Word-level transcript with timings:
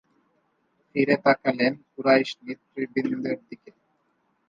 ফিরে 0.87 1.15
তাকালেন 1.25 1.73
কুরাইশ 1.91 2.29
নেতৃবৃন্দের 2.45 3.37
দিকে। 3.47 3.71